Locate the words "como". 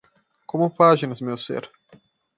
0.49-0.75